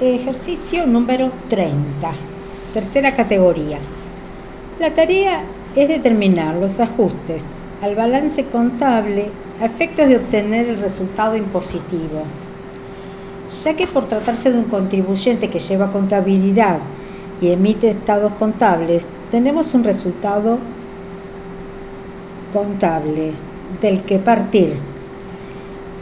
Ejercicio 0.00 0.88
número 0.88 1.30
30, 1.48 2.10
tercera 2.72 3.14
categoría. 3.14 3.78
La 4.80 4.92
tarea 4.92 5.44
es 5.76 5.86
determinar 5.86 6.56
los 6.56 6.80
ajustes 6.80 7.46
al 7.80 7.94
balance 7.94 8.44
contable 8.46 9.28
a 9.60 9.66
efectos 9.66 10.08
de 10.08 10.16
obtener 10.16 10.66
el 10.66 10.78
resultado 10.78 11.36
impositivo. 11.36 12.24
Ya 13.62 13.74
que 13.76 13.86
por 13.86 14.08
tratarse 14.08 14.50
de 14.50 14.58
un 14.58 14.64
contribuyente 14.64 15.48
que 15.48 15.60
lleva 15.60 15.92
contabilidad 15.92 16.78
y 17.40 17.50
emite 17.52 17.88
estados 17.88 18.32
contables, 18.32 19.06
tenemos 19.30 19.74
un 19.74 19.84
resultado 19.84 20.58
contable 22.52 23.30
del 23.80 24.02
que 24.02 24.18
partir. 24.18 24.74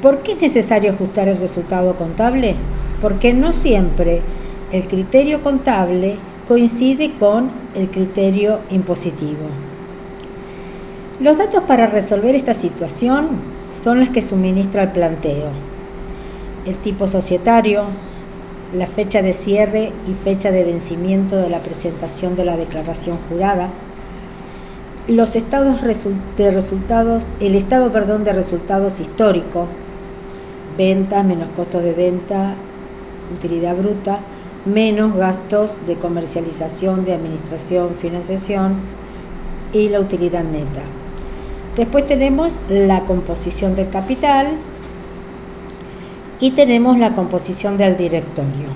¿Por 0.00 0.22
qué 0.22 0.32
es 0.32 0.40
necesario 0.40 0.92
ajustar 0.92 1.28
el 1.28 1.36
resultado 1.36 1.94
contable? 1.94 2.56
Porque 3.02 3.34
no 3.34 3.52
siempre 3.52 4.22
el 4.72 4.88
criterio 4.88 5.42
contable 5.42 6.16
coincide 6.48 7.12
con 7.18 7.50
el 7.74 7.90
criterio 7.90 8.60
impositivo. 8.70 9.48
Los 11.20 11.38
datos 11.38 11.64
para 11.64 11.86
resolver 11.86 12.34
esta 12.34 12.54
situación 12.54 13.28
son 13.72 14.00
los 14.00 14.10
que 14.10 14.22
suministra 14.22 14.84
el 14.84 14.92
planteo. 14.92 15.48
El 16.64 16.76
tipo 16.76 17.06
societario, 17.06 17.84
la 18.74 18.86
fecha 18.86 19.20
de 19.20 19.32
cierre 19.32 19.92
y 20.08 20.14
fecha 20.14 20.50
de 20.50 20.64
vencimiento 20.64 21.36
de 21.36 21.50
la 21.50 21.58
presentación 21.58 22.36
de 22.36 22.44
la 22.44 22.56
declaración 22.56 23.18
jurada, 23.28 23.68
los 25.08 25.34
estados 25.34 25.82
de 25.82 26.50
resultados, 26.50 27.26
el 27.40 27.56
estado 27.56 27.90
perdón, 27.90 28.24
de 28.24 28.32
resultados 28.32 29.00
histórico, 29.00 29.66
venta 30.78 31.22
menos 31.22 31.48
costos 31.56 31.82
de 31.82 31.92
venta, 31.92 32.54
utilidad 33.32 33.76
bruta, 33.76 34.20
menos 34.64 35.14
gastos 35.14 35.86
de 35.86 35.96
comercialización, 35.96 37.04
de 37.04 37.14
administración, 37.14 37.90
financiación 37.94 38.76
y 39.72 39.88
la 39.88 40.00
utilidad 40.00 40.44
neta. 40.44 40.82
Después 41.76 42.06
tenemos 42.06 42.60
la 42.68 43.00
composición 43.06 43.74
del 43.74 43.88
capital 43.88 44.48
y 46.38 46.50
tenemos 46.50 46.98
la 46.98 47.14
composición 47.14 47.78
del 47.78 47.96
directorio. 47.96 48.68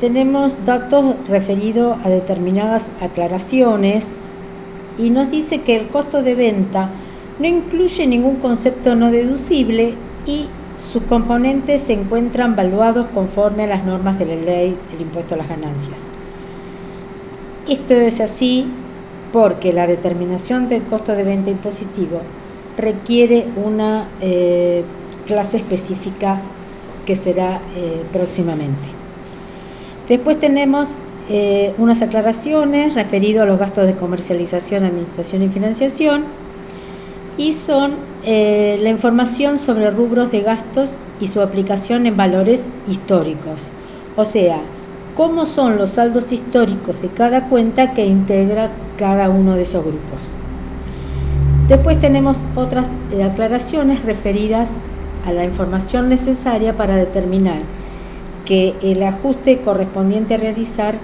Tenemos 0.00 0.64
datos 0.64 1.16
referidos 1.28 1.96
a 2.04 2.08
determinadas 2.08 2.90
aclaraciones 3.00 4.18
y 4.98 5.10
nos 5.10 5.30
dice 5.30 5.62
que 5.62 5.76
el 5.76 5.88
costo 5.88 6.22
de 6.22 6.34
venta 6.34 6.90
no 7.38 7.46
incluye 7.46 8.06
ningún 8.06 8.36
concepto 8.36 8.94
no 8.94 9.10
deducible 9.10 9.94
y 10.26 10.46
sus 10.78 11.02
componentes 11.02 11.82
se 11.82 11.92
encuentran 11.92 12.56
valuados 12.56 13.08
conforme 13.08 13.64
a 13.64 13.66
las 13.66 13.84
normas 13.84 14.18
de 14.18 14.26
la 14.26 14.36
ley 14.36 14.76
del 14.90 15.00
impuesto 15.02 15.34
a 15.34 15.38
las 15.38 15.48
ganancias. 15.48 16.04
Esto 17.68 17.94
es 17.94 18.20
así 18.20 18.66
porque 19.32 19.72
la 19.72 19.86
determinación 19.86 20.68
del 20.68 20.82
costo 20.84 21.14
de 21.14 21.24
venta 21.24 21.50
impositivo 21.50 22.20
requiere 22.78 23.46
una 23.56 24.08
eh, 24.20 24.84
clase 25.26 25.58
específica 25.58 26.40
que 27.04 27.16
será 27.16 27.60
eh, 27.76 28.02
próximamente. 28.12 28.88
Después 30.08 30.38
tenemos 30.40 30.96
eh, 31.28 31.74
unas 31.76 32.00
aclaraciones 32.00 32.94
referidas 32.94 33.42
a 33.42 33.46
los 33.46 33.58
gastos 33.58 33.86
de 33.86 33.94
comercialización, 33.94 34.84
administración 34.84 35.42
y 35.42 35.48
financiación 35.48 36.24
y 37.36 37.52
son 37.52 38.07
eh, 38.30 38.78
la 38.82 38.90
información 38.90 39.56
sobre 39.56 39.90
rubros 39.90 40.30
de 40.30 40.42
gastos 40.42 40.96
y 41.18 41.28
su 41.28 41.40
aplicación 41.40 42.04
en 42.04 42.14
valores 42.14 42.66
históricos. 42.86 43.68
O 44.16 44.26
sea, 44.26 44.60
cómo 45.16 45.46
son 45.46 45.78
los 45.78 45.92
saldos 45.92 46.30
históricos 46.30 47.00
de 47.00 47.08
cada 47.08 47.48
cuenta 47.48 47.94
que 47.94 48.04
integra 48.04 48.68
cada 48.98 49.30
uno 49.30 49.54
de 49.54 49.62
esos 49.62 49.82
grupos. 49.82 50.34
Después 51.68 51.98
tenemos 52.02 52.40
otras 52.54 52.90
eh, 53.12 53.22
aclaraciones 53.22 54.04
referidas 54.04 54.74
a 55.24 55.32
la 55.32 55.44
información 55.44 56.10
necesaria 56.10 56.76
para 56.76 56.96
determinar 56.96 57.62
que 58.44 58.74
el 58.82 59.02
ajuste 59.04 59.62
correspondiente 59.62 60.34
a 60.34 60.36
realizar 60.36 60.96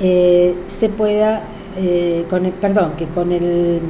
eh, 0.00 0.54
se 0.66 0.88
pueda, 0.88 1.42
eh, 1.76 2.26
con 2.28 2.46
el, 2.46 2.52
perdón, 2.52 2.92
que 2.98 3.06
con 3.06 3.30
el, 3.30 3.80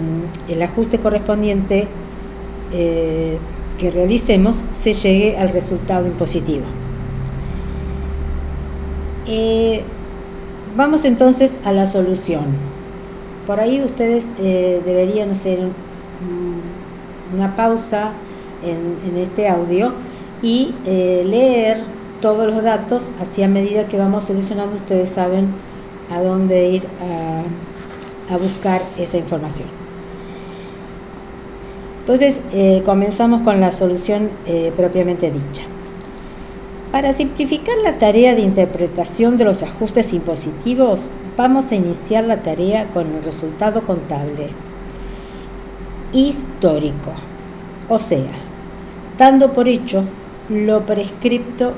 el 0.48 0.62
ajuste 0.62 0.98
correspondiente 0.98 1.88
eh, 2.72 3.38
que 3.78 3.90
realicemos 3.90 4.62
se 4.72 4.92
llegue 4.92 5.38
al 5.38 5.48
resultado 5.48 6.06
impositivo. 6.06 6.64
vamos 10.76 11.04
entonces 11.04 11.58
a 11.64 11.72
la 11.72 11.86
solución. 11.86 12.44
Por 13.46 13.60
ahí 13.60 13.82
ustedes 13.82 14.32
deberían 14.38 15.30
hacer 15.30 15.60
una 17.34 17.56
pausa 17.56 18.12
en, 18.62 19.10
en, 19.10 19.22
este 19.22 19.48
audio 19.48 19.92
y 20.42 20.74
leer 20.84 21.78
todos 22.20 22.46
los 22.46 22.62
datos 22.62 23.10
así 23.20 23.42
a 23.42 23.48
medida 23.48 23.88
que 23.88 23.96
vamos 23.98 24.24
solucionando 24.24 24.76
ustedes 24.76 25.08
saben 25.10 25.48
a 26.10 26.20
dónde 26.20 26.68
ir 26.68 26.86
a, 27.00 27.42
buscar 28.36 28.82
esa 28.98 29.18
información. 29.18 29.68
Entonces, 32.00 32.42
eh, 32.52 32.82
comenzamos 32.84 33.42
con 33.42 33.60
la 33.60 33.70
solución 33.70 34.30
eh, 34.46 34.72
propiamente 34.76 35.30
dicha. 35.30 35.62
Para 36.92 37.12
simplificar 37.12 37.76
la 37.84 37.98
tarea 37.98 38.34
de 38.34 38.40
interpretación 38.40 39.38
de 39.38 39.44
los 39.44 39.62
ajustes 39.62 40.12
impositivos, 40.12 41.08
vamos 41.36 41.70
a 41.70 41.76
iniciar 41.76 42.24
la 42.24 42.42
tarea 42.42 42.86
con 42.86 43.06
el 43.14 43.22
resultado 43.22 43.82
contable 43.82 44.48
histórico, 46.12 47.12
o 47.88 47.98
sea, 48.00 48.32
dando 49.16 49.52
por 49.52 49.68
hecho 49.68 50.02
lo 50.48 50.80
prescripto 50.80 51.74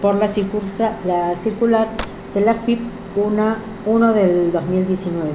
por 0.00 0.14
la, 0.14 0.30
la 1.04 1.34
circular 1.34 1.88
de 2.34 2.40
la 2.40 2.54
FIP 2.54 2.78
1, 3.16 4.12
del 4.12 4.52
2019, 4.52 5.30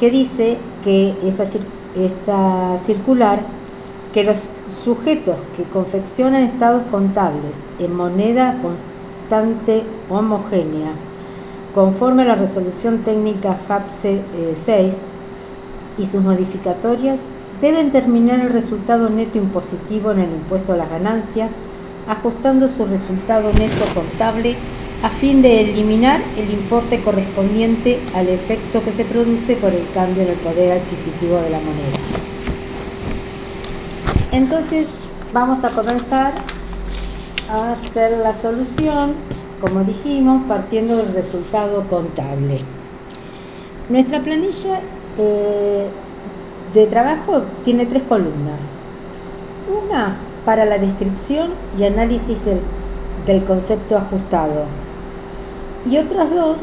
que 0.00 0.10
dice 0.10 0.56
que 0.82 1.14
esta, 1.94 2.78
circular 2.78 3.40
que 4.14 4.24
los 4.24 4.48
sujetos 4.66 5.36
que 5.56 5.62
confeccionan 5.64 6.42
estados 6.42 6.82
contables 6.90 7.60
en 7.78 7.94
moneda 7.94 8.58
constante 8.62 9.82
homogénea, 10.08 10.92
conforme 11.74 12.22
a 12.22 12.28
la 12.28 12.34
resolución 12.34 13.00
técnica 13.04 13.54
FAPSE 13.54 14.22
6 14.54 14.66
eh, 14.66 14.98
y 15.98 16.06
sus 16.06 16.22
modificatorias, 16.22 17.26
deben 17.60 17.92
terminar 17.92 18.40
el 18.40 18.48
resultado 18.48 19.10
neto 19.10 19.36
impositivo 19.36 20.12
en 20.12 20.20
el 20.20 20.30
impuesto 20.30 20.72
a 20.72 20.76
las 20.76 20.88
ganancias, 20.88 21.52
ajustando 22.08 22.68
su 22.68 22.86
resultado 22.86 23.52
neto 23.52 23.84
contable 23.94 24.56
a 25.02 25.08
fin 25.08 25.40
de 25.40 25.62
eliminar 25.62 26.20
el 26.36 26.50
importe 26.50 27.00
correspondiente 27.00 28.00
al 28.14 28.28
efecto 28.28 28.82
que 28.82 28.92
se 28.92 29.04
produce 29.04 29.56
por 29.56 29.72
el 29.72 29.90
cambio 29.92 30.22
en 30.24 30.30
el 30.30 30.36
poder 30.36 30.80
adquisitivo 30.80 31.36
de 31.36 31.50
la 31.50 31.58
moneda. 31.58 31.98
Entonces 34.32 34.88
vamos 35.32 35.64
a 35.64 35.70
comenzar 35.70 36.34
a 37.50 37.72
hacer 37.72 38.18
la 38.18 38.32
solución, 38.32 39.14
como 39.60 39.84
dijimos, 39.84 40.42
partiendo 40.46 40.96
del 40.96 41.14
resultado 41.14 41.84
contable. 41.88 42.60
Nuestra 43.88 44.22
planilla 44.22 44.80
eh, 45.18 45.86
de 46.74 46.86
trabajo 46.86 47.42
tiene 47.64 47.86
tres 47.86 48.02
columnas. 48.02 48.76
Una 49.84 50.16
para 50.44 50.64
la 50.64 50.78
descripción 50.78 51.50
y 51.78 51.84
análisis 51.84 52.36
del, 52.44 52.60
del 53.26 53.44
concepto 53.44 53.96
ajustado, 53.96 54.64
y 55.88 55.98
otras 55.98 56.30
dos 56.30 56.58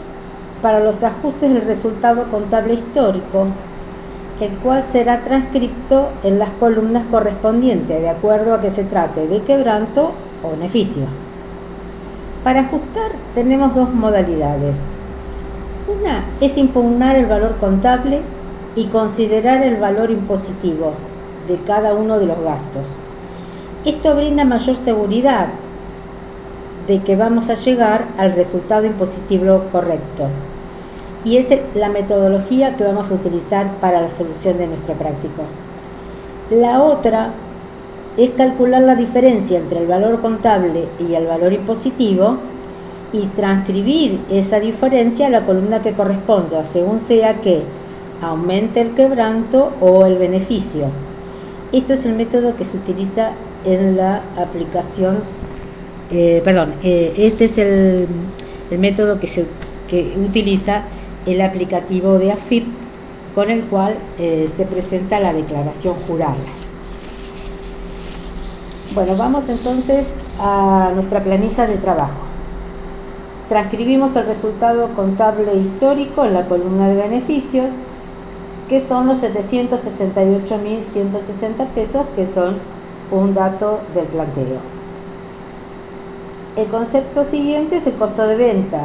para 0.62 0.80
los 0.80 1.04
ajustes 1.04 1.54
del 1.54 1.64
resultado 1.64 2.26
contable 2.30 2.74
histórico, 2.74 3.48
el 4.40 4.52
cual 4.58 4.84
será 4.84 5.22
transcripto 5.22 6.10
en 6.24 6.40
las 6.40 6.50
columnas 6.60 7.04
correspondientes, 7.10 8.02
de 8.02 8.10
acuerdo 8.10 8.54
a 8.54 8.62
que 8.62 8.70
se 8.70 8.84
trate 8.84 9.28
de 9.28 9.42
quebranto 9.42 10.12
o 10.44 10.52
beneficio. 10.52 11.04
Para 12.44 12.62
ajustar 12.62 13.12
tenemos 13.34 13.76
dos 13.76 13.94
modalidades. 13.94 14.78
Una 15.88 16.24
es 16.42 16.58
impugnar 16.58 17.16
el 17.16 17.26
valor 17.26 17.58
contable 17.60 18.22
y 18.76 18.86
considerar 18.86 19.64
el 19.64 19.78
valor 19.78 20.12
impositivo 20.12 20.94
de 21.48 21.58
cada 21.66 21.94
uno 21.94 22.20
de 22.20 22.28
los 22.28 22.40
gastos. 22.40 22.96
Esto 23.86 24.16
brinda 24.16 24.44
mayor 24.44 24.76
seguridad 24.76 25.48
de 26.88 27.02
que 27.02 27.16
vamos 27.16 27.50
a 27.50 27.56
llegar 27.56 28.06
al 28.18 28.34
resultado 28.34 28.86
impositivo 28.86 29.64
correcto. 29.72 30.28
Y 31.26 31.38
es 31.38 31.50
la 31.76 31.90
metodología 31.90 32.78
que 32.78 32.84
vamos 32.84 33.12
a 33.12 33.16
utilizar 33.16 33.72
para 33.82 34.02
la 34.02 34.10
solución 34.10 34.58
de 34.58 34.68
nuestro 34.68 34.94
práctico. 34.94 35.44
La 36.50 36.82
otra 36.82 37.32
es 38.16 38.32
calcular 38.32 38.82
la 38.82 38.96
diferencia 38.96 39.60
entre 39.60 39.80
el 39.80 39.88
valor 39.88 40.22
contable 40.22 40.86
y 41.00 41.14
el 41.14 41.28
valor 41.28 41.54
impositivo 41.54 42.38
y 43.14 43.26
transcribir 43.28 44.20
esa 44.30 44.60
diferencia 44.60 45.28
a 45.28 45.30
la 45.30 45.46
columna 45.46 45.82
que 45.82 45.94
corresponda, 45.94 46.64
según 46.64 47.00
sea 47.00 47.42
que 47.42 47.62
aumente 48.22 48.82
el 48.82 48.92
quebranto 48.92 49.72
o 49.82 50.06
el 50.06 50.18
beneficio. 50.18 50.86
Esto 51.72 51.94
es 51.94 52.06
el 52.06 52.16
método 52.16 52.56
que 52.56 52.64
se 52.64 52.78
utiliza 52.78 53.32
en 53.66 53.98
la 53.98 54.22
aplicación, 54.38 55.18
eh, 56.10 56.42
perdón, 56.44 56.74
eh, 56.84 57.14
este 57.18 57.46
es 57.46 57.58
el, 57.58 58.08
método 58.78 59.18
que 59.20 59.28
se 59.28 59.48
utiliza 60.18 60.84
el 61.26 61.40
aplicativo 61.42 62.20
de 62.20 62.32
AFIP 62.32 62.68
con 63.36 63.50
el 63.50 63.64
cual 63.66 63.96
eh, 64.18 64.48
se 64.48 64.64
presenta 64.66 65.20
la 65.20 65.34
declaración 65.34 65.96
jurada. 65.96 66.38
Bueno, 68.94 69.18
vamos 69.18 69.50
entonces 69.50 70.14
a 70.40 70.92
nuestra 70.96 71.22
planilla 71.24 71.68
de 71.68 71.76
trabajo. 71.78 72.22
Transcribimos 73.50 74.16
el 74.16 74.26
resultado 74.26 74.88
contable 74.96 75.56
histórico 75.56 76.24
en 76.26 76.34
la 76.34 76.46
columna 76.46 76.88
de 76.90 76.96
beneficios, 76.96 77.72
que 78.70 78.80
son 78.80 79.08
los 79.08 79.22
768.160 79.24 81.68
pesos, 81.76 82.06
que 82.16 82.26
son 82.26 82.56
un 83.12 83.34
dato 83.34 83.82
del 83.94 84.06
planteo. 84.06 84.77
El 86.58 86.66
concepto 86.70 87.24
siguiente 87.24 87.76
es 87.76 87.86
el 87.86 87.94
costo 87.94 88.26
de 88.26 88.36
venta. 88.36 88.82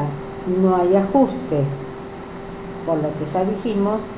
No 0.61 0.77
hay 0.77 0.95
ajuste, 0.95 1.63
por 2.85 2.97
lo 2.97 3.09
que 3.19 3.25
ya 3.25 3.45
dijimos 3.45 4.11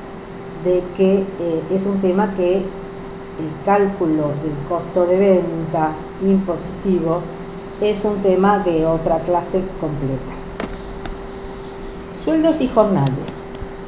de 0.65 0.83
que 0.97 1.19
eh, 1.19 1.63
es 1.71 1.85
un 1.85 2.01
tema 2.01 2.33
que 2.35 2.57
el 2.57 2.65
cálculo 3.63 4.31
del 4.43 4.57
costo 4.67 5.05
de 5.05 5.17
venta 5.17 5.91
impositivo 6.21 7.21
es 7.79 8.03
un 8.03 8.17
tema 8.17 8.59
de 8.59 8.85
otra 8.85 9.19
clase 9.19 9.61
completa. 9.79 10.33
Sueldos 12.25 12.59
y 12.59 12.67
jornales. 12.67 13.45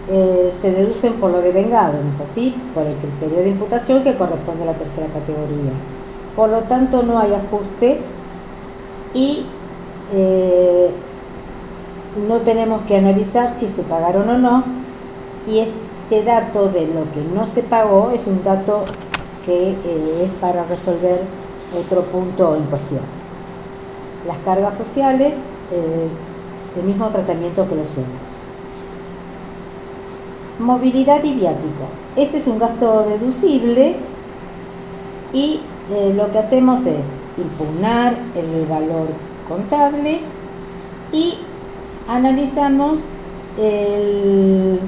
Eh, 0.10 0.50
se 0.58 0.72
deducen 0.72 1.16
por 1.16 1.32
lo 1.32 1.42
devengado, 1.42 2.02
¿no 2.02 2.10
es 2.10 2.22
así? 2.22 2.56
Por 2.74 2.86
el 2.86 2.96
criterio 2.96 3.40
de 3.40 3.50
imputación 3.50 4.06
que 4.06 4.16
corresponde 4.16 4.64
a 4.64 4.68
la 4.68 4.74
tercera 4.76 5.08
categoría. 5.08 5.74
Por 6.38 6.52
lo 6.52 6.60
tanto, 6.62 7.04
no 7.04 7.20
hay 7.20 7.34
ajuste 7.34 8.00
y 9.14 9.46
eh, 10.14 10.90
no 12.28 12.38
tenemos 12.42 12.82
que 12.84 12.98
analizar 12.98 13.52
si 13.52 13.68
se 13.68 13.84
pagaron 13.84 14.30
o 14.30 14.38
no. 14.38 14.64
Y 15.48 15.60
este 15.60 16.24
dato 16.24 16.70
de 16.70 16.88
lo 16.88 17.12
que 17.12 17.22
no 17.34 17.46
se 17.46 17.64
pagó 17.64 18.12
es 18.14 18.28
un 18.28 18.44
dato 18.44 18.84
que 19.46 19.72
eh, 19.72 20.24
es 20.26 20.32
para 20.42 20.64
resolver 20.64 21.22
otro 21.78 22.02
punto 22.04 22.56
en 22.56 22.64
cuestión. 22.64 23.02
Las 24.28 24.38
cargas 24.40 24.76
sociales, 24.76 25.36
eh, 25.72 26.08
el 26.78 26.84
mismo 26.84 27.08
tratamiento 27.10 27.68
que 27.68 27.76
los 27.76 27.88
sueldos. 27.88 28.14
Movilidad 30.60 31.24
y 31.24 31.34
viático. 31.34 31.86
Este 32.16 32.38
es 32.38 32.48
un 32.48 32.58
gasto 32.58 33.04
deducible 33.04 33.96
y 35.32 35.62
lo 36.16 36.32
que 36.32 36.40
hacemos 36.40 36.86
es 36.86 37.14
impugnar 37.38 38.16
el 38.36 38.66
valor 38.66 39.08
contable 39.48 40.20
y 41.12 41.36
analizamos 42.08 43.02
el, 43.58 44.80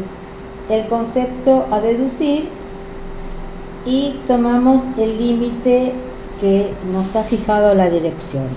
el 0.70 0.88
concepto 0.88 1.66
a 1.72 1.80
deducir 1.80 2.50
y 3.86 4.20
tomamos 4.28 4.88
el 4.98 5.18
límite 5.18 5.94
que 6.40 6.72
nos 6.92 7.16
ha 7.16 7.24
fijado 7.24 7.74
la 7.74 7.90
dirección. 7.90 8.48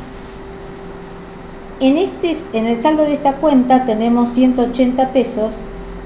En, 1.81 1.99
este, 1.99 2.37
en 2.53 2.67
el 2.67 2.79
saldo 2.79 3.03
de 3.03 3.15
esta 3.15 3.35
cuenta 3.35 3.87
tenemos 3.87 4.29
180 4.31 5.13
pesos 5.13 5.57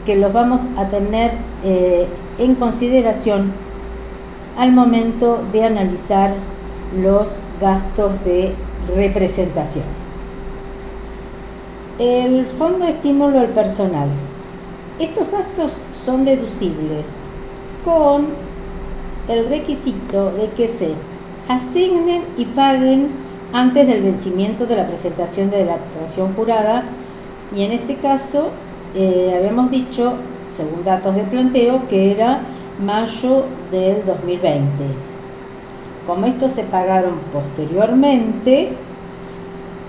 que 0.06 0.16
los 0.16 0.32
vamos 0.32 0.62
a 0.76 0.86
tener 0.86 1.32
eh, 1.64 2.06
en 2.38 2.54
consideración 2.54 3.52
al 4.56 4.72
momento 4.72 5.44
de 5.52 5.64
analizar 5.64 6.32
los 6.98 7.40
gastos 7.60 8.24
de 8.24 8.54
representación. 8.94 9.84
El 11.98 12.44
fondo 12.44 12.84
de 12.84 12.92
estímulo 12.92 13.40
al 13.40 13.48
personal. 13.48 14.08
Estos 14.98 15.30
gastos 15.30 15.78
son 15.92 16.24
deducibles 16.24 17.14
con 17.84 18.28
el 19.28 19.48
requisito 19.48 20.30
de 20.32 20.48
que 20.50 20.68
se 20.68 20.90
asignen 21.48 22.22
y 22.36 22.44
paguen 22.46 23.08
antes 23.52 23.86
del 23.86 24.02
vencimiento 24.02 24.66
de 24.66 24.76
la 24.76 24.86
presentación 24.86 25.50
de 25.50 25.64
la 25.64 25.74
actuación 25.74 26.34
jurada 26.34 26.84
y 27.54 27.62
en 27.62 27.72
este 27.72 27.96
caso 27.96 28.50
eh, 28.94 29.34
habíamos 29.36 29.70
dicho, 29.70 30.14
según 30.46 30.84
datos 30.84 31.14
de 31.14 31.22
planteo, 31.22 31.86
que 31.88 32.12
era 32.12 32.40
mayo 32.82 33.44
del 33.70 34.04
2020. 34.04 35.15
Como 36.06 36.26
estos 36.26 36.52
se 36.52 36.62
pagaron 36.62 37.14
posteriormente, 37.32 38.72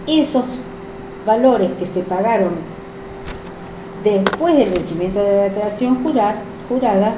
esos 0.08 0.46
valores 1.26 1.72
que 1.78 1.86
se 1.86 2.02
pagaron 2.02 2.54
después 4.04 4.58
del 4.58 4.70
vencimiento 4.70 5.20
de 5.22 5.36
la 5.36 5.44
declaración 5.44 6.04
jurada 6.04 7.16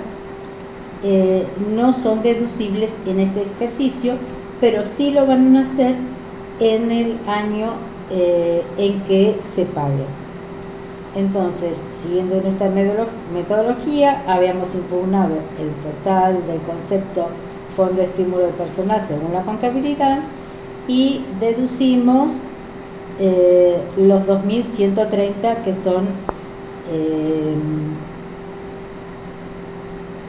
eh, 1.03 1.45
no 1.73 1.93
son 1.93 2.21
deducibles 2.21 2.97
en 3.05 3.19
este 3.19 3.43
ejercicio, 3.43 4.15
pero 4.59 4.83
sí 4.83 5.11
lo 5.11 5.25
van 5.25 5.55
a 5.55 5.61
hacer 5.61 5.95
en 6.59 6.91
el 6.91 7.17
año 7.27 7.71
eh, 8.11 8.63
en 8.77 8.99
que 9.01 9.37
se 9.41 9.65
pague. 9.65 10.03
Entonces, 11.15 11.81
siguiendo 11.93 12.41
nuestra 12.41 12.69
metodología, 12.69 14.23
habíamos 14.27 14.75
impugnado 14.75 15.35
el 15.57 15.69
total 15.83 16.45
del 16.45 16.59
concepto 16.61 17.29
fondo 17.79 17.95
de 17.95 18.03
estímulo 18.03 18.49
personal 18.49 18.99
según 18.99 19.31
la 19.31 19.43
contabilidad 19.43 20.19
y 20.85 21.23
deducimos 21.39 22.33
eh, 23.21 23.77
los 23.95 24.23
2.130 24.23 25.63
que 25.63 25.73
son 25.73 26.07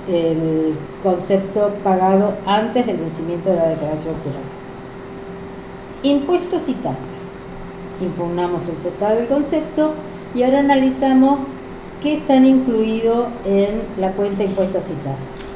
el 0.08 0.76
concepto 1.02 1.70
pagado 1.82 2.34
antes 2.46 2.86
del 2.86 2.98
vencimiento 2.98 3.50
de 3.50 3.56
la 3.56 3.68
declaración 3.70 4.14
jurada. 4.22 4.44
Impuestos 6.04 6.68
y 6.68 6.74
tasas. 6.74 7.40
Impugnamos 8.00 8.68
el 8.68 8.76
total 8.76 9.16
del 9.16 9.26
concepto 9.26 9.94
y 10.36 10.44
ahora 10.44 10.60
analizamos 10.60 11.40
qué 12.00 12.18
están 12.18 12.46
incluidos 12.46 13.26
en 13.44 13.82
la 13.98 14.12
cuenta 14.12 14.44
impuestos 14.44 14.90
y 14.90 14.94
tasas. 14.94 15.49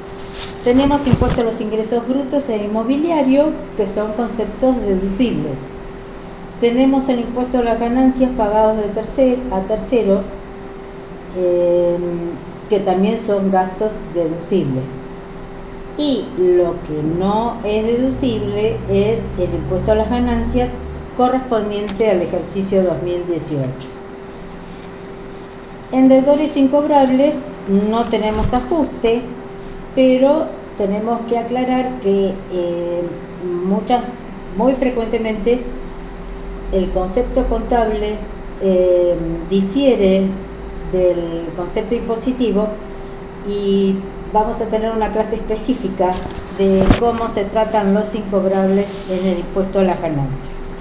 Tenemos 0.65 1.07
impuestos 1.07 1.41
a 1.41 1.45
los 1.45 1.61
ingresos 1.61 2.09
brutos 2.09 2.49
e 2.49 2.57
inmobiliario, 2.57 3.53
que 3.77 3.87
son 3.87 4.15
conceptos 4.15 4.75
deducibles. 4.81 5.67
Tenemos 6.59 7.07
el 7.11 7.21
impuesto 7.21 7.59
a 7.59 7.63
las 7.63 7.79
ganancias 7.79 8.31
pagados 8.35 8.79
de 8.79 8.85
tercer, 8.85 9.37
a 9.51 9.61
terceros, 9.61 10.25
eh, 11.37 11.99
que 12.71 12.81
también 12.81 13.19
son 13.19 13.51
gastos 13.51 13.93
deducibles. 14.15 14.93
Y 15.99 16.25
lo 16.39 16.77
que 16.87 17.03
no 17.19 17.59
es 17.63 17.85
deducible 17.85 18.79
es 18.89 19.25
el 19.39 19.55
impuesto 19.55 19.93
a 19.93 19.97
las 19.97 20.09
ganancias 20.09 20.71
correspondiente 21.19 22.11
al 22.11 22.23
ejercicio 22.23 22.83
2018. 22.83 23.69
En 25.93 26.09
deudores 26.09 26.57
incobrables 26.57 27.41
no 27.69 28.05
tenemos 28.05 28.55
ajuste, 28.55 29.21
pero 29.95 30.47
tenemos 30.77 31.21
que 31.29 31.39
aclarar 31.39 32.01
que 32.01 32.33
eh, 32.53 33.03
muchas, 33.65 34.03
muy 34.57 34.73
frecuentemente 34.75 35.61
el 36.73 36.91
concepto 36.91 37.47
contable 37.47 38.17
eh, 38.61 39.15
difiere 39.49 40.27
del 40.93 41.49
concepto 41.57 41.95
impositivo 41.95 42.69
y 43.49 43.97
vamos 44.33 44.61
a 44.61 44.67
tener 44.67 44.91
una 44.91 45.13
clase 45.13 45.37
específica 45.37 46.11
de 46.59 46.83
cómo 46.99 47.29
se 47.29 47.45
tratan 47.45 47.95
los 47.95 48.15
incobrables 48.15 48.89
en 49.11 49.27
el 49.27 49.39
impuesto 49.41 49.81
a 49.81 49.83
las 49.83 50.01
ganancias. 50.01 50.73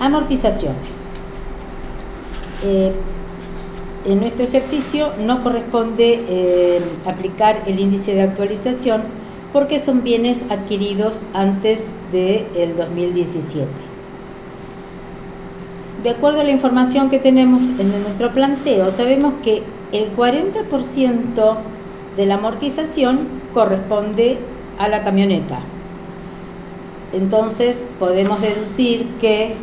Amortizaciones. 0.00 1.08
Eh, 2.64 2.92
en 4.04 4.20
nuestro 4.20 4.44
ejercicio 4.44 5.10
no 5.20 5.42
corresponde 5.42 6.24
eh, 6.28 6.80
aplicar 7.06 7.62
el 7.66 7.78
índice 7.78 8.14
de 8.14 8.22
actualización 8.22 9.02
porque 9.52 9.78
son 9.78 10.02
bienes 10.02 10.44
adquiridos 10.50 11.22
antes 11.34 11.90
del 12.10 12.76
2017. 12.76 13.68
De 16.02 16.10
acuerdo 16.10 16.40
a 16.40 16.44
la 16.44 16.50
información 16.50 17.10
que 17.10 17.18
tenemos 17.18 17.68
en 17.78 17.90
nuestro 18.02 18.32
planteo, 18.32 18.90
sabemos 18.90 19.34
que 19.44 19.62
el 19.92 20.16
40% 20.16 21.56
de 22.16 22.26
la 22.26 22.34
amortización 22.34 23.28
corresponde 23.52 24.38
a 24.78 24.88
la 24.88 25.04
camioneta, 25.04 25.60
entonces 27.12 27.84
podemos 27.98 28.40
deducir 28.40 29.06
que 29.20 29.54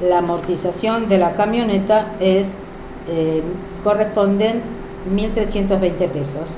la 0.00 0.18
amortización 0.18 1.08
de 1.08 1.18
la 1.18 1.34
camioneta 1.34 2.14
es 2.18 2.56
eh, 3.08 3.42
corresponden 3.82 4.62
1.320 5.14 6.08
pesos 6.08 6.56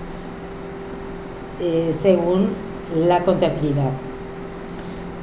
eh, 1.61 1.91
según 1.93 2.49
la 2.97 3.23
contabilidad. 3.25 3.91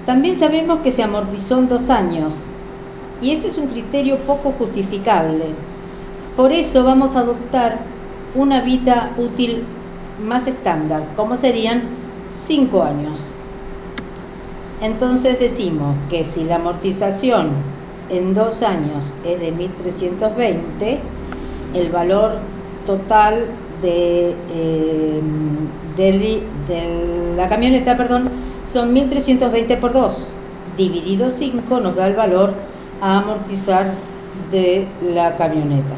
También 0.05 0.35
sabemos 0.35 0.79
que 0.79 0.91
se 0.91 1.03
amortizó 1.03 1.59
en 1.59 1.67
dos 1.67 1.89
años 1.89 2.45
y 3.21 3.31
esto 3.31 3.47
es 3.47 3.57
un 3.57 3.67
criterio 3.67 4.17
poco 4.19 4.51
justificable. 4.51 5.45
Por 6.35 6.51
eso 6.51 6.83
vamos 6.83 7.15
a 7.15 7.21
adoptar 7.21 7.79
una 8.35 8.61
vida 8.61 9.11
útil 9.17 9.63
más 10.23 10.47
estándar, 10.47 11.03
como 11.15 11.35
serían 11.35 11.83
cinco 12.29 12.83
años. 12.83 13.31
Entonces 14.81 15.39
decimos 15.39 15.95
que 16.09 16.23
si 16.23 16.43
la 16.43 16.55
amortización 16.55 17.49
en 18.09 18.33
dos 18.33 18.61
años 18.61 19.13
es 19.25 19.39
de 19.39 19.53
1.320, 19.53 20.99
el 21.73 21.89
valor 21.89 22.33
total 22.85 23.47
de, 23.81 24.35
eh, 24.51 25.21
la 27.35 27.47
camioneta 27.47 27.97
perdón, 27.97 28.29
son 28.65 28.95
1.320 28.95 29.79
por 29.79 29.93
2. 29.93 30.31
Dividido 30.77 31.29
5 31.29 31.79
nos 31.79 31.95
da 31.95 32.07
el 32.07 32.15
valor 32.15 32.53
a 33.01 33.19
amortizar 33.19 33.91
de 34.51 34.87
la 35.01 35.35
camioneta. 35.35 35.95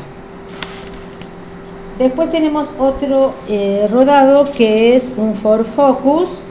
Después 1.98 2.32
tenemos 2.32 2.72
otro 2.80 3.34
eh, 3.50 3.88
rodado 3.92 4.46
que 4.50 4.96
es 4.96 5.12
un 5.18 5.34
Ford 5.34 5.66
Focus, 5.66 6.44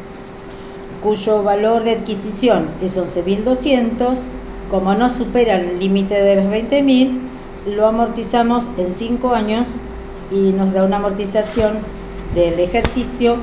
cuyo 1.03 1.43
valor 1.43 1.85
de 1.85 1.93
adquisición 1.93 2.69
es 2.83 2.99
11.200. 2.99 4.19
Como 4.71 4.95
no 4.95 5.09
supera 5.09 5.57
el 5.57 5.79
límite 5.79 6.15
de 6.21 6.37
los 6.37 6.45
20.000, 6.45 7.28
lo 7.75 7.87
amortizamos 7.87 8.71
en 8.77 8.93
5 8.93 9.35
años 9.35 9.77
y 10.31 10.53
nos 10.53 10.73
da 10.73 10.85
una 10.85 10.97
amortización 10.97 11.79
del 12.35 12.59
ejercicio 12.61 13.37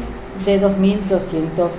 de 0.46 0.62
2.240. 0.62 1.72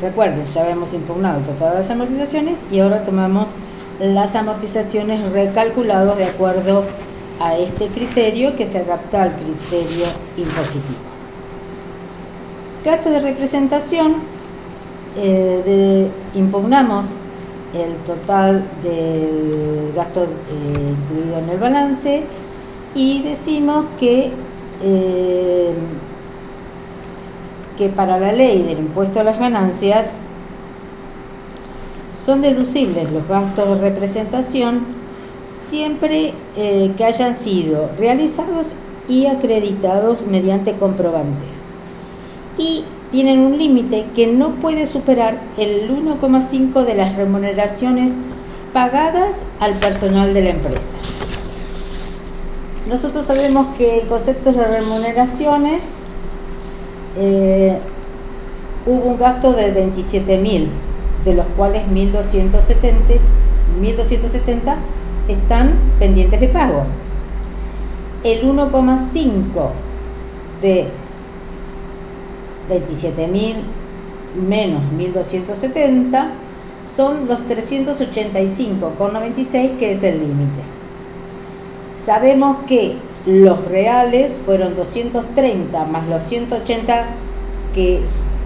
Recuerden, 0.00 0.44
ya 0.44 0.62
habíamos 0.62 0.94
impugnado 0.94 1.40
todas 1.58 1.74
las 1.74 1.90
amortizaciones 1.90 2.62
y 2.70 2.78
ahora 2.78 3.04
tomamos 3.04 3.56
las 4.00 4.36
amortizaciones 4.36 5.28
recalculadas 5.30 6.16
de 6.16 6.24
acuerdo 6.24 6.84
a 7.40 7.56
este 7.56 7.88
criterio 7.88 8.56
que 8.56 8.66
se 8.66 8.78
adapta 8.78 9.24
al 9.24 9.32
criterio 9.34 10.06
impositivo. 10.36 10.98
Gasto 12.84 13.10
de 13.10 13.20
representación, 13.20 14.14
eh, 15.16 16.08
impugnamos 16.34 17.20
el 17.74 17.96
total 18.06 18.64
del 18.82 19.92
gasto 19.94 20.24
eh, 20.24 20.26
incluido 20.90 21.38
en 21.38 21.50
el 21.50 21.58
balance 21.58 22.22
y 22.94 23.22
decimos 23.22 23.86
que, 24.00 24.32
eh, 24.82 25.74
que 27.76 27.88
para 27.90 28.18
la 28.18 28.32
ley 28.32 28.62
del 28.62 28.78
impuesto 28.78 29.20
a 29.20 29.24
las 29.24 29.38
ganancias 29.38 30.16
son 32.14 32.40
deducibles 32.42 33.10
los 33.12 33.28
gastos 33.28 33.68
de 33.68 33.90
representación 33.90 34.98
siempre 35.54 36.32
eh, 36.56 36.92
que 36.96 37.04
hayan 37.04 37.34
sido 37.34 37.90
realizados 37.98 38.74
y 39.08 39.26
acreditados 39.26 40.26
mediante 40.26 40.74
comprobantes. 40.74 41.66
Y 42.56 42.84
tienen 43.10 43.40
un 43.40 43.56
límite 43.58 44.06
que 44.14 44.26
no 44.26 44.56
puede 44.56 44.86
superar 44.86 45.40
el 45.56 45.90
1,5 45.90 46.84
de 46.84 46.94
las 46.94 47.16
remuneraciones 47.16 48.14
pagadas 48.72 49.40
al 49.60 49.74
personal 49.74 50.34
de 50.34 50.42
la 50.42 50.50
empresa. 50.50 50.96
Nosotros 52.88 53.26
sabemos 53.26 53.76
que 53.76 54.00
en 54.00 54.08
conceptos 54.08 54.56
de 54.56 54.66
remuneraciones 54.66 55.84
eh, 57.18 57.78
hubo 58.86 59.10
un 59.10 59.18
gasto 59.18 59.52
de 59.52 59.74
27.000, 59.74 60.66
de 61.24 61.34
los 61.34 61.46
cuales 61.56 61.82
1.270, 61.86 63.20
1.270 63.80 64.76
están 65.28 65.74
pendientes 65.98 66.40
de 66.40 66.48
pago. 66.48 66.84
El 68.24 68.42
1,5 68.42 69.70
de 70.62 70.88
27.000 72.68 73.54
menos 74.46 74.82
1.270 74.96 76.28
son 76.84 77.28
los 77.28 77.46
385,96 77.46 79.78
que 79.78 79.92
es 79.92 80.02
el 80.02 80.18
límite. 80.20 80.62
Sabemos 81.96 82.58
que 82.66 82.96
los 83.26 83.64
reales 83.66 84.40
fueron 84.44 84.76
230 84.76 85.84
más 85.86 86.06
los 86.08 86.22
180 86.22 87.06
que 87.74 88.04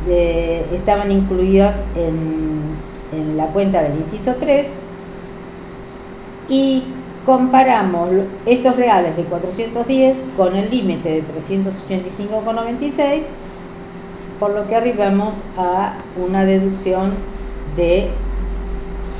eh, 0.08 0.64
estaban 0.72 1.12
incluidos 1.12 1.76
en, 1.94 2.62
en 3.12 3.36
la 3.36 3.46
cuenta 3.46 3.82
del 3.82 3.98
inciso 3.98 4.34
3 4.40 4.68
y 6.48 6.82
comparamos 7.24 8.10
estos 8.46 8.76
reales 8.76 9.16
de 9.16 9.24
410 9.24 10.20
con 10.36 10.56
el 10.56 10.70
límite 10.70 11.10
de 11.10 11.22
385,96, 11.22 13.22
por 14.42 14.50
lo 14.50 14.66
que 14.66 14.74
arribamos 14.74 15.42
a 15.56 15.98
una 16.16 16.44
deducción 16.44 17.12
de 17.76 18.08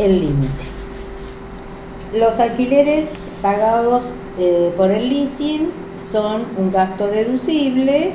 el 0.01 0.21
límite. 0.21 0.65
Los 2.13 2.41
alquileres 2.41 3.11
pagados 3.41 4.11
eh, 4.41 4.75
por 4.77 4.91
el 4.91 5.09
leasing 5.09 5.71
son 5.97 6.43
un 6.59 6.73
gasto 6.73 7.07
deducible, 7.07 8.15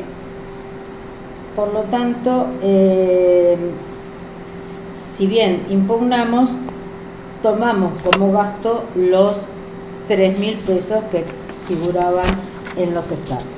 por 1.55 1.73
lo 1.73 1.83
tanto, 1.83 2.47
eh, 2.61 3.55
si 5.05 5.27
bien 5.27 5.65
impugnamos, 5.69 6.57
tomamos 7.41 7.93
como 8.03 8.33
gasto 8.33 8.83
los 8.95 9.51
3 10.09 10.39
mil 10.39 10.55
pesos 10.55 11.05
que 11.09 11.23
figuraban 11.69 12.27
en 12.75 12.93
los 12.93 13.09
estados. 13.13 13.56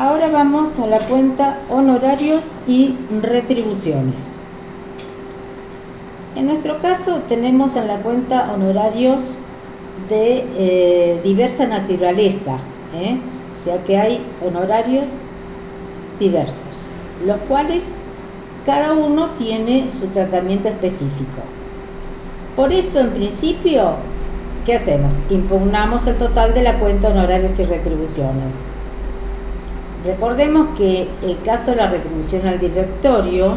Ahora 0.00 0.30
vamos 0.32 0.78
a 0.78 0.86
la 0.86 0.98
cuenta 0.98 1.58
honorarios 1.68 2.52
y 2.66 2.96
retribuciones. 3.20 4.36
En 6.34 6.46
nuestro 6.46 6.80
caso 6.80 7.20
tenemos 7.28 7.76
en 7.76 7.86
la 7.86 7.96
cuenta 7.98 8.50
honorarios 8.50 9.34
de 10.08 10.46
eh, 10.56 11.20
diversa 11.22 11.66
naturaleza, 11.66 12.56
¿eh? 12.94 13.18
o 13.54 13.58
sea 13.58 13.84
que 13.84 13.98
hay 13.98 14.24
honorarios 14.42 15.18
diversos, 16.18 16.88
los 17.26 17.36
cuales 17.40 17.88
cada 18.64 18.94
uno 18.94 19.32
tiene 19.36 19.90
su 19.90 20.06
tratamiento 20.06 20.68
específico. 20.70 21.42
Por 22.56 22.72
eso, 22.72 23.00
en 23.00 23.10
principio, 23.10 23.96
¿qué 24.64 24.76
hacemos? 24.76 25.18
Impugnamos 25.28 26.06
el 26.06 26.16
total 26.16 26.54
de 26.54 26.62
la 26.62 26.78
cuenta 26.78 27.08
honorarios 27.08 27.58
y 27.58 27.64
retribuciones. 27.64 28.54
Recordemos 30.04 30.76
que 30.78 31.08
el 31.22 31.40
caso 31.44 31.72
de 31.72 31.78
la 31.78 31.90
retribución 31.90 32.46
al 32.46 32.58
directorio 32.58 33.54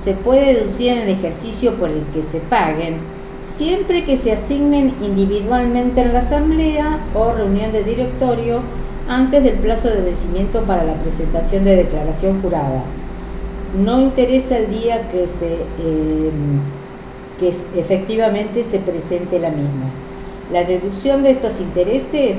se 0.00 0.12
puede 0.12 0.54
deducir 0.54 0.92
en 0.92 0.98
el 0.98 1.08
ejercicio 1.08 1.74
por 1.74 1.90
el 1.90 2.02
que 2.14 2.22
se 2.22 2.38
paguen, 2.38 2.98
siempre 3.42 4.04
que 4.04 4.16
se 4.16 4.32
asignen 4.32 4.94
individualmente 5.02 6.02
en 6.02 6.12
la 6.12 6.20
asamblea 6.20 7.00
o 7.14 7.32
reunión 7.32 7.72
de 7.72 7.82
directorio 7.82 8.60
antes 9.08 9.42
del 9.42 9.54
plazo 9.54 9.88
de 9.88 10.02
vencimiento 10.02 10.62
para 10.62 10.84
la 10.84 10.94
presentación 10.94 11.64
de 11.64 11.76
declaración 11.76 12.40
jurada 12.42 12.82
no 13.74 14.00
interesa 14.00 14.58
el 14.58 14.70
día 14.70 15.08
que, 15.10 15.26
se, 15.26 15.54
eh, 15.54 16.30
que 17.38 17.48
efectivamente 17.48 18.62
se 18.62 18.78
presente 18.78 19.38
la 19.38 19.50
misma. 19.50 19.90
La 20.52 20.64
deducción 20.64 21.22
de 21.22 21.32
estos 21.32 21.60
intereses 21.60 22.38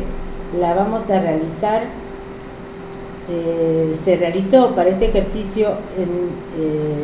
la 0.59 0.73
vamos 0.73 1.09
a 1.09 1.19
realizar, 1.19 1.83
eh, 3.29 3.93
se 3.93 4.17
realizó 4.17 4.73
para 4.75 4.89
este 4.89 5.05
ejercicio 5.05 5.69
en, 5.97 6.09
eh, 6.63 7.03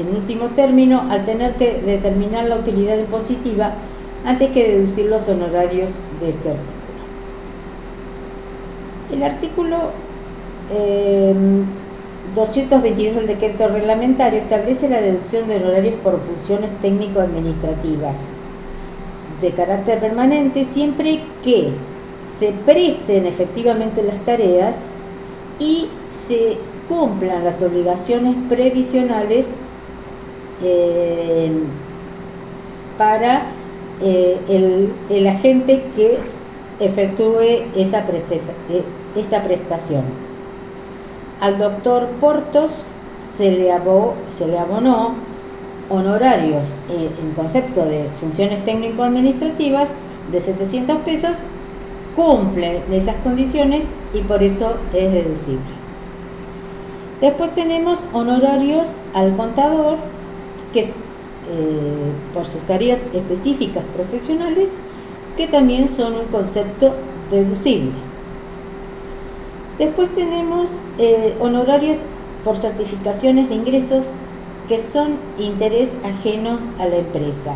en 0.00 0.16
último 0.16 0.46
término 0.56 1.06
al 1.10 1.24
tener 1.24 1.54
que 1.54 1.80
determinar 1.84 2.44
la 2.44 2.56
utilidad 2.56 2.96
impositiva 2.98 3.72
antes 4.24 4.50
que 4.52 4.72
deducir 4.72 5.06
los 5.06 5.28
honorarios 5.28 6.00
de 6.20 6.30
este 6.30 6.48
artículo. 6.50 6.74
El 9.12 9.22
artículo 9.22 9.76
222 12.34 13.16
del 13.16 13.26
decreto 13.26 13.68
reglamentario 13.68 14.40
establece 14.40 14.88
la 14.88 15.00
deducción 15.00 15.46
de 15.46 15.56
honorarios 15.56 15.94
por 16.02 16.18
funciones 16.20 16.70
técnico-administrativas 16.80 18.30
de 19.40 19.50
carácter 19.50 20.00
permanente 20.00 20.64
siempre 20.64 21.20
que 21.44 21.70
se 22.38 22.52
presten 22.64 23.26
efectivamente 23.26 24.02
las 24.02 24.20
tareas 24.20 24.80
y 25.58 25.86
se 26.10 26.56
cumplan 26.88 27.44
las 27.44 27.62
obligaciones 27.62 28.36
previsionales 28.48 29.48
eh, 30.62 31.52
para 32.98 33.42
eh, 34.02 34.38
el, 35.10 35.26
agente 35.26 35.82
que 35.96 36.18
efectúe 36.80 37.64
esa 37.76 38.00
eh, 38.00 38.82
esta 39.16 39.42
prestación. 39.42 40.02
Al 41.40 41.58
doctor 41.58 42.08
Portos 42.20 42.70
se 43.36 43.50
le, 43.50 43.72
se 44.28 44.46
le 44.46 44.58
abonó 44.58 45.14
honorarios 45.90 46.76
en 46.88 47.32
concepto 47.34 47.84
de 47.84 48.04
funciones 48.20 48.64
técnico-administrativas 48.64 49.90
de 50.32 50.40
700 50.40 50.98
pesos, 50.98 51.32
cumple 52.14 52.82
esas 52.92 53.16
condiciones 53.16 53.86
y 54.12 54.20
por 54.20 54.42
eso 54.42 54.76
es 54.92 55.12
deducible. 55.12 55.74
Después 57.20 57.54
tenemos 57.54 58.00
honorarios 58.12 58.96
al 59.14 59.36
contador, 59.36 59.98
que 60.72 60.80
eh, 60.80 62.12
por 62.32 62.44
sus 62.44 62.60
tareas 62.62 63.00
específicas 63.12 63.84
profesionales, 63.94 64.72
que 65.36 65.46
también 65.46 65.88
son 65.88 66.14
un 66.14 66.26
concepto 66.26 66.94
deducible. 67.30 67.92
Después 69.78 70.08
tenemos 70.14 70.76
eh, 70.98 71.34
honorarios 71.40 72.06
por 72.44 72.56
certificaciones 72.56 73.48
de 73.48 73.56
ingresos 73.56 74.04
que 74.68 74.78
son 74.78 75.16
interés 75.38 75.92
ajenos 76.04 76.62
a 76.78 76.86
la 76.86 76.96
empresa. 76.96 77.54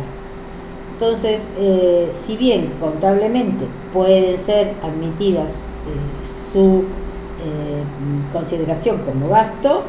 Entonces, 0.99 1.47
eh, 1.57 2.09
si 2.11 2.35
bien 2.35 2.73
contablemente 2.81 3.65
pueden 3.93 4.37
ser 4.37 4.73
admitidas 4.83 5.65
su 6.51 6.83
consideración 8.33 8.97
como 9.05 9.29
gasto, 9.29 9.83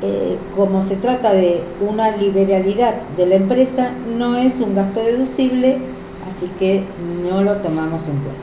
eh, 0.00 0.38
como 0.56 0.82
se 0.82 0.94
trata 0.94 1.32
de 1.32 1.60
una 1.80 2.16
liberalidad 2.16 2.94
de 3.16 3.26
la 3.26 3.34
empresa, 3.34 3.90
no 4.16 4.36
es 4.36 4.60
un 4.60 4.76
gasto 4.76 5.00
deducible, 5.00 5.78
así 6.24 6.48
que 6.58 6.84
no 7.28 7.42
lo 7.42 7.56
tomamos 7.56 8.06
en 8.06 8.14
cuenta. 8.14 8.40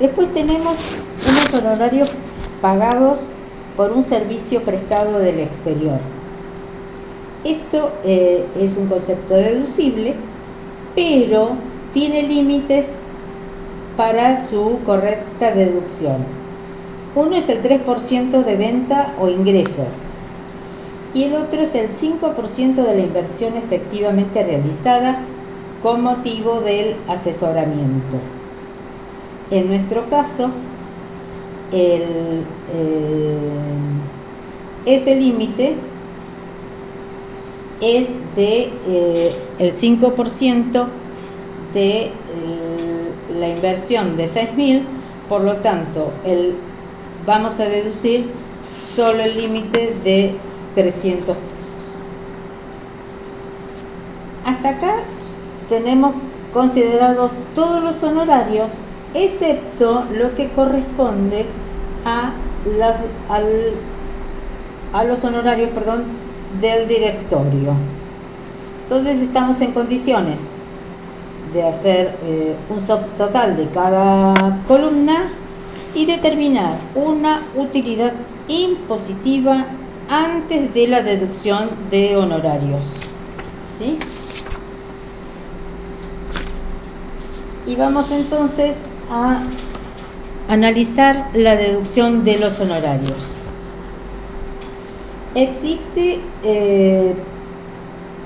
Después 0.00 0.32
tenemos 0.34 0.76
unos 1.24 1.54
honorarios 1.54 2.10
pagados 2.60 3.20
por 3.76 3.92
un 3.92 4.02
servicio 4.02 4.62
prestado 4.62 5.20
del 5.20 5.38
exterior. 5.38 6.00
Esto 7.44 7.92
eh, 8.04 8.44
es 8.60 8.76
un 8.76 8.86
concepto 8.86 9.34
deducible, 9.34 10.14
pero 10.94 11.50
tiene 11.92 12.22
límites 12.22 12.88
para 13.96 14.36
su 14.36 14.78
correcta 14.84 15.52
deducción. 15.52 16.24
Uno 17.14 17.36
es 17.36 17.48
el 17.48 17.62
3% 17.62 18.44
de 18.44 18.56
venta 18.56 19.14
o 19.18 19.28
ingreso 19.28 19.86
y 21.12 21.24
el 21.24 21.34
otro 21.34 21.62
es 21.62 21.74
el 21.74 21.88
5% 21.88 22.74
de 22.74 22.94
la 22.94 23.00
inversión 23.00 23.56
efectivamente 23.56 24.44
realizada 24.44 25.22
con 25.82 26.02
motivo 26.02 26.60
del 26.60 26.96
asesoramiento. 27.08 28.18
En 29.50 29.68
nuestro 29.68 30.08
caso, 30.08 30.50
el, 31.72 32.44
eh, 32.72 33.38
ese 34.86 35.16
límite 35.16 35.74
es 37.80 38.08
de 38.36 38.70
eh, 38.86 39.34
el 39.58 39.72
5% 39.72 40.86
de 41.74 42.10
la 43.38 43.48
inversión 43.48 44.16
de 44.16 44.24
6.000, 44.24 44.82
por 45.28 45.42
lo 45.42 45.56
tanto, 45.56 46.12
el 46.24 46.56
vamos 47.26 47.60
a 47.60 47.64
deducir 47.64 48.30
solo 48.76 49.22
el 49.22 49.36
límite 49.36 49.94
de 50.02 50.34
300 50.74 51.36
pesos. 51.36 51.74
Hasta 54.44 54.68
acá 54.70 54.96
tenemos 55.68 56.14
considerados 56.52 57.32
todos 57.54 57.82
los 57.82 58.02
honorarios, 58.02 58.78
excepto 59.14 60.04
lo 60.12 60.34
que 60.34 60.48
corresponde 60.48 61.46
a, 62.04 62.32
a 64.92 65.04
los 65.04 65.24
honorarios 65.24 65.70
perdón, 65.70 66.04
del 66.60 66.88
directorio. 66.88 67.74
Entonces 68.84 69.20
estamos 69.20 69.60
en 69.60 69.72
condiciones 69.72 70.40
de 71.52 71.62
hacer 71.62 72.16
eh, 72.24 72.54
un 72.68 72.80
subtotal 72.80 73.56
de 73.56 73.68
cada 73.68 74.34
columna 74.66 75.28
y 75.94 76.06
determinar 76.06 76.76
una 76.94 77.42
utilidad 77.56 78.12
impositiva 78.48 79.66
antes 80.08 80.74
de 80.74 80.88
la 80.88 81.02
deducción 81.02 81.70
de 81.90 82.16
honorarios. 82.16 82.96
¿Sí? 83.76 83.98
Y 87.66 87.76
vamos 87.76 88.10
entonces 88.10 88.76
a 89.10 89.42
analizar 90.48 91.28
la 91.34 91.54
deducción 91.54 92.24
de 92.24 92.38
los 92.38 92.58
honorarios. 92.60 93.39
Existe 95.34 96.18
eh, 96.42 97.14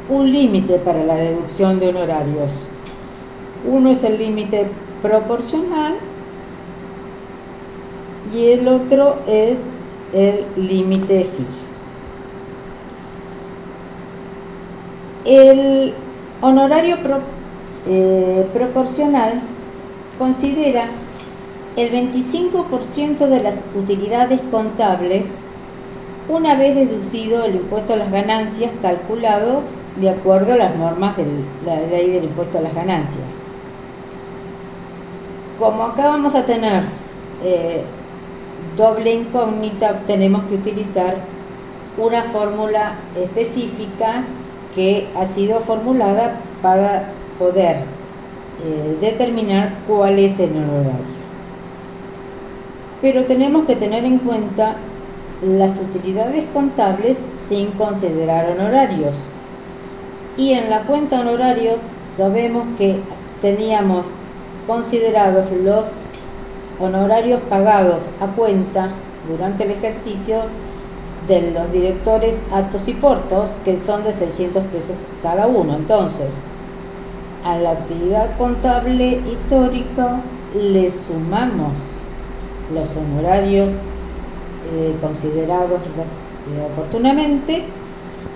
un 0.09 0.33
límite 0.33 0.79
para 0.79 1.05
la 1.05 1.17
deducción 1.17 1.79
de 1.79 1.89
honorarios. 1.89 2.65
Uno 3.71 3.91
es 3.91 4.05
el 4.05 4.17
límite 4.17 4.69
proporcional 5.03 5.97
y 8.35 8.53
el 8.53 8.67
otro 8.69 9.19
es 9.27 9.65
el 10.15 10.47
límite 10.57 11.25
fijo. 11.25 11.51
El 15.27 15.93
honorario 16.41 16.97
eh, 17.87 18.47
proporcional 18.55 19.43
considera 20.19 20.89
el 21.77 21.93
25% 21.93 23.27
de 23.27 23.43
las 23.43 23.67
utilidades 23.75 24.41
contables 24.51 25.27
una 26.29 26.55
vez 26.57 26.75
deducido 26.75 27.45
el 27.45 27.57
impuesto 27.57 27.95
a 27.95 27.97
las 27.97 28.11
ganancias 28.11 28.71
calculado 28.81 29.63
de 29.97 30.11
acuerdo 30.11 30.55
a 30.55 30.57
las 30.57 30.77
normas 30.77 31.17
de 31.17 31.27
la 31.67 31.81
ley 31.87 32.11
del 32.11 32.25
impuesto 32.25 32.59
a 32.59 32.63
las 32.63 32.75
ganancias. 32.75 33.49
Como 35.59 35.85
acá 35.85 36.07
vamos 36.07 36.35
a 36.35 36.45
tener 36.45 36.83
eh, 37.45 37.85
doble 38.77 39.15
incógnita 39.15 40.01
tenemos 40.07 40.45
que 40.45 40.55
utilizar 40.55 41.17
una 41.97 42.25
fórmula 42.25 42.95
específica 43.17 44.25
que 44.75 45.09
ha 45.15 45.27
sido 45.27 45.61
formulada 45.61 46.41
para 46.61 47.11
poder 47.39 47.77
eh, 48.65 48.97
determinar 49.01 49.75
cuál 49.87 50.19
es 50.19 50.41
el 50.41 50.51
honorario. 50.51 51.15
Pero 53.01 53.25
tenemos 53.25 53.67
que 53.67 53.77
tener 53.77 54.05
en 54.05 54.19
cuenta 54.19 54.77
las 55.47 55.79
utilidades 55.79 56.45
contables 56.53 57.27
sin 57.37 57.73
considerar 57.73 58.51
honorarios. 58.51 59.27
Y 60.37 60.53
en 60.53 60.71
la 60.71 60.83
cuenta 60.83 61.21
honorarios 61.21 61.83
sabemos 62.07 62.65
que 62.79 62.97
teníamos 63.41 64.07
considerados 64.67 65.47
los 65.63 65.89
honorarios 66.81 67.41
pagados 67.49 68.03
a 68.21 68.27
cuenta 68.29 68.91
durante 69.29 69.65
el 69.65 69.73
ejercicio 69.73 70.43
de 71.29 71.53
los 71.53 71.71
directores 71.73 72.43
actos 72.53 72.89
y 72.89 72.95
portos, 72.95 73.51
que 73.65 73.83
son 73.83 74.05
de 74.05 74.13
600 74.13 74.65
pesos 74.65 75.07
cada 75.23 75.47
uno. 75.47 75.77
Entonces, 75.77 76.45
a 77.45 77.57
la 77.57 77.73
actividad 77.73 78.37
contable 78.37 79.21
histórica 79.31 80.21
le 80.55 80.91
sumamos 80.91 82.01
los 82.73 82.97
honorarios 82.97 83.73
eh, 84.73 84.95
considerados 85.01 85.81
eh, 85.81 86.67
oportunamente 86.73 87.65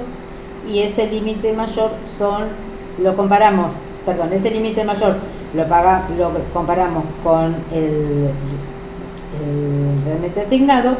y 0.67 0.79
ese 0.79 1.09
límite 1.09 1.53
mayor 1.53 1.91
son, 2.05 2.43
lo 3.01 3.15
comparamos, 3.15 3.73
perdón, 4.05 4.33
ese 4.33 4.51
límite 4.51 4.83
mayor 4.83 5.15
lo, 5.53 5.65
paga, 5.67 6.07
lo 6.17 6.31
comparamos 6.53 7.03
con 7.23 7.55
el, 7.73 8.29
el 9.39 10.05
remete 10.05 10.41
asignado 10.41 10.97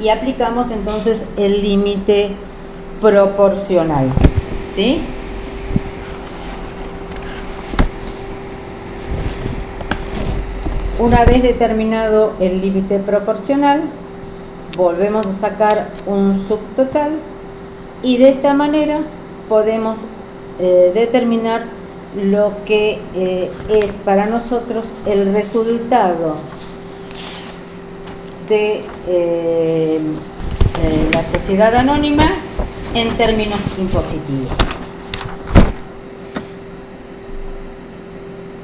y 0.00 0.08
aplicamos 0.10 0.70
entonces 0.70 1.26
el 1.36 1.62
límite 1.62 2.32
proporcional. 3.00 4.06
¿Sí? 4.68 5.00
Una 10.98 11.26
vez 11.26 11.42
determinado 11.42 12.32
el 12.40 12.62
límite 12.62 12.98
proporcional, 12.98 13.82
volvemos 14.78 15.26
a 15.26 15.32
sacar 15.34 15.90
un 16.06 16.38
subtotal 16.38 17.18
y 18.02 18.16
de 18.16 18.30
esta 18.30 18.54
manera 18.54 19.00
podemos 19.46 19.98
eh, 20.58 20.92
determinar 20.94 21.66
lo 22.14 22.52
que 22.64 22.98
eh, 23.14 23.50
es 23.68 23.92
para 24.06 24.24
nosotros 24.24 25.02
el 25.04 25.34
resultado 25.34 26.36
de 28.48 28.80
eh, 29.06 30.00
la 31.12 31.22
sociedad 31.22 31.74
anónima 31.74 32.36
en 32.94 33.10
términos 33.18 33.60
impositivos. 33.78 34.75